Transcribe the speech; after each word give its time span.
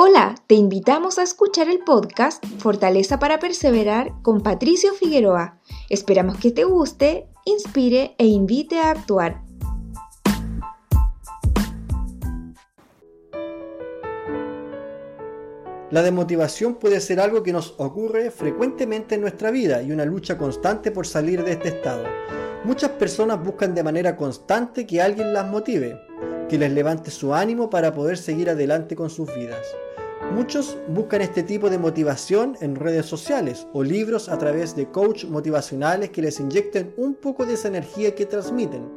Hola, 0.00 0.36
te 0.46 0.54
invitamos 0.54 1.18
a 1.18 1.24
escuchar 1.24 1.68
el 1.68 1.80
podcast 1.80 2.46
Fortaleza 2.60 3.18
para 3.18 3.40
Perseverar 3.40 4.12
con 4.22 4.44
Patricio 4.44 4.94
Figueroa. 4.94 5.58
Esperamos 5.90 6.38
que 6.38 6.52
te 6.52 6.62
guste, 6.62 7.26
inspire 7.44 8.14
e 8.16 8.26
invite 8.26 8.78
a 8.78 8.92
actuar. 8.92 9.42
La 15.90 16.02
demotivación 16.02 16.76
puede 16.76 17.00
ser 17.00 17.18
algo 17.18 17.42
que 17.42 17.52
nos 17.52 17.74
ocurre 17.78 18.30
frecuentemente 18.30 19.16
en 19.16 19.22
nuestra 19.22 19.50
vida 19.50 19.82
y 19.82 19.90
una 19.90 20.04
lucha 20.04 20.38
constante 20.38 20.92
por 20.92 21.08
salir 21.08 21.42
de 21.42 21.54
este 21.54 21.70
estado. 21.70 22.04
Muchas 22.62 22.92
personas 22.92 23.42
buscan 23.42 23.74
de 23.74 23.82
manera 23.82 24.14
constante 24.14 24.86
que 24.86 25.02
alguien 25.02 25.32
las 25.32 25.48
motive, 25.48 25.98
que 26.48 26.58
les 26.58 26.72
levante 26.72 27.10
su 27.10 27.34
ánimo 27.34 27.68
para 27.70 27.94
poder 27.94 28.16
seguir 28.16 28.50
adelante 28.50 28.96
con 28.96 29.10
sus 29.10 29.34
vidas. 29.34 29.66
Muchos 30.34 30.76
buscan 30.88 31.22
este 31.22 31.42
tipo 31.42 31.70
de 31.70 31.78
motivación 31.78 32.56
en 32.60 32.76
redes 32.76 33.06
sociales 33.06 33.66
o 33.72 33.82
libros 33.82 34.28
a 34.28 34.38
través 34.38 34.76
de 34.76 34.90
coach 34.90 35.24
motivacionales 35.24 36.10
que 36.10 36.22
les 36.22 36.40
inyecten 36.40 36.94
un 36.96 37.14
poco 37.14 37.46
de 37.46 37.54
esa 37.54 37.68
energía 37.68 38.14
que 38.14 38.26
transmiten, 38.26 38.88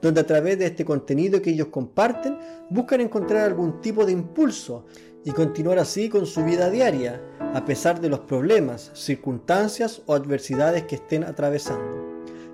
donde 0.00 0.20
a 0.20 0.26
través 0.26 0.58
de 0.58 0.66
este 0.66 0.84
contenido 0.84 1.42
que 1.42 1.50
ellos 1.50 1.68
comparten 1.68 2.38
buscan 2.70 3.00
encontrar 3.00 3.44
algún 3.44 3.80
tipo 3.80 4.04
de 4.04 4.12
impulso 4.12 4.84
y 5.24 5.30
continuar 5.32 5.78
así 5.78 6.08
con 6.08 6.26
su 6.26 6.44
vida 6.44 6.70
diaria, 6.70 7.20
a 7.54 7.64
pesar 7.64 8.00
de 8.00 8.08
los 8.08 8.20
problemas, 8.20 8.90
circunstancias 8.94 10.02
o 10.06 10.14
adversidades 10.14 10.84
que 10.84 10.96
estén 10.96 11.22
atravesando. 11.24 12.11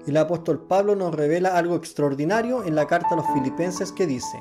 El 0.08 0.16
apóstol 0.16 0.66
Pablo 0.66 0.96
nos 0.96 1.14
revela 1.14 1.58
algo 1.58 1.76
extraordinario 1.76 2.64
en 2.64 2.74
la 2.74 2.86
carta 2.86 3.08
a 3.10 3.16
los 3.16 3.26
filipenses 3.34 3.92
que 3.92 4.06
dice, 4.06 4.38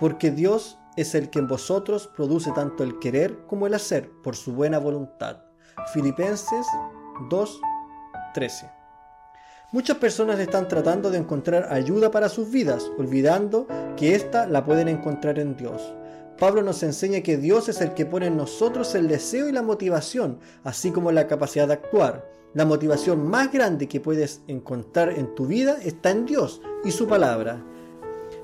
porque 0.00 0.30
Dios 0.30 0.78
es 0.96 1.14
el 1.14 1.28
que 1.28 1.38
en 1.38 1.48
vosotros 1.48 2.08
produce 2.16 2.50
tanto 2.52 2.82
el 2.82 2.98
querer 2.98 3.46
como 3.46 3.66
el 3.66 3.74
hacer 3.74 4.10
por 4.24 4.36
su 4.36 4.54
buena 4.54 4.78
voluntad. 4.78 5.42
Filipenses 5.92 6.66
2:13. 7.28 8.70
Muchas 9.70 9.98
personas 9.98 10.38
están 10.38 10.66
tratando 10.66 11.10
de 11.10 11.18
encontrar 11.18 11.70
ayuda 11.70 12.10
para 12.10 12.30
sus 12.30 12.50
vidas, 12.50 12.90
olvidando 12.96 13.66
que 13.98 14.14
ésta 14.14 14.46
la 14.46 14.64
pueden 14.64 14.88
encontrar 14.88 15.38
en 15.38 15.58
Dios. 15.58 15.92
Pablo 16.38 16.62
nos 16.62 16.82
enseña 16.82 17.20
que 17.20 17.36
Dios 17.36 17.68
es 17.68 17.82
el 17.82 17.92
que 17.92 18.06
pone 18.06 18.28
en 18.28 18.38
nosotros 18.38 18.94
el 18.94 19.08
deseo 19.08 19.46
y 19.46 19.52
la 19.52 19.60
motivación, 19.60 20.40
así 20.64 20.90
como 20.90 21.12
la 21.12 21.26
capacidad 21.26 21.68
de 21.68 21.74
actuar. 21.74 22.41
La 22.54 22.66
motivación 22.66 23.26
más 23.28 23.50
grande 23.50 23.88
que 23.88 24.00
puedes 24.00 24.42
encontrar 24.46 25.10
en 25.18 25.34
tu 25.34 25.46
vida 25.46 25.78
está 25.82 26.10
en 26.10 26.26
Dios 26.26 26.60
y 26.84 26.90
su 26.90 27.06
palabra. 27.06 27.64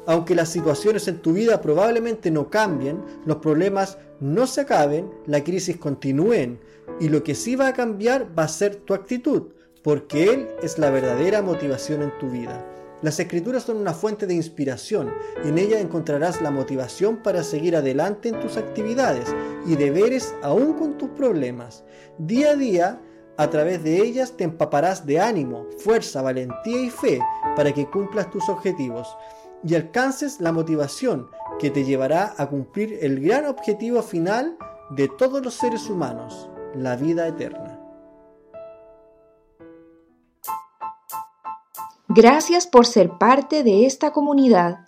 Aunque 0.06 0.34
las 0.34 0.48
situaciones 0.48 1.06
en 1.08 1.18
tu 1.18 1.34
vida 1.34 1.60
probablemente 1.60 2.30
no 2.30 2.48
cambien, 2.48 3.02
los 3.26 3.36
problemas 3.36 3.98
no 4.20 4.46
se 4.46 4.62
acaben, 4.62 5.10
la 5.26 5.44
crisis 5.44 5.76
continúen 5.76 6.58
y 6.98 7.10
lo 7.10 7.22
que 7.22 7.34
sí 7.34 7.54
va 7.54 7.68
a 7.68 7.74
cambiar 7.74 8.26
va 8.36 8.44
a 8.44 8.48
ser 8.48 8.76
tu 8.76 8.94
actitud, 8.94 9.48
porque 9.82 10.32
Él 10.32 10.48
es 10.62 10.78
la 10.78 10.88
verdadera 10.88 11.42
motivación 11.42 12.02
en 12.02 12.16
tu 12.18 12.30
vida. 12.30 12.64
Las 13.02 13.20
escrituras 13.20 13.62
son 13.62 13.76
una 13.76 13.92
fuente 13.92 14.26
de 14.26 14.34
inspiración 14.34 15.12
en 15.44 15.56
ella 15.56 15.78
encontrarás 15.78 16.42
la 16.42 16.50
motivación 16.50 17.18
para 17.18 17.44
seguir 17.44 17.76
adelante 17.76 18.30
en 18.30 18.40
tus 18.40 18.56
actividades 18.56 19.28
y 19.66 19.76
deberes 19.76 20.34
aún 20.42 20.72
con 20.72 20.98
tus 20.98 21.10
problemas. 21.10 21.84
Día 22.18 22.50
a 22.50 22.56
día, 22.56 23.00
a 23.38 23.48
través 23.50 23.84
de 23.84 24.02
ellas 24.02 24.36
te 24.36 24.42
empaparás 24.42 25.06
de 25.06 25.20
ánimo, 25.20 25.64
fuerza, 25.78 26.22
valentía 26.22 26.82
y 26.82 26.90
fe 26.90 27.20
para 27.56 27.72
que 27.72 27.88
cumplas 27.88 28.30
tus 28.30 28.48
objetivos 28.48 29.16
y 29.64 29.76
alcances 29.76 30.40
la 30.40 30.50
motivación 30.50 31.30
que 31.60 31.70
te 31.70 31.84
llevará 31.84 32.34
a 32.36 32.48
cumplir 32.48 32.98
el 33.00 33.20
gran 33.20 33.46
objetivo 33.46 34.02
final 34.02 34.58
de 34.90 35.06
todos 35.06 35.42
los 35.44 35.54
seres 35.54 35.88
humanos, 35.88 36.50
la 36.74 36.96
vida 36.96 37.28
eterna. 37.28 37.80
Gracias 42.08 42.66
por 42.66 42.86
ser 42.86 43.18
parte 43.18 43.62
de 43.62 43.86
esta 43.86 44.12
comunidad. 44.12 44.87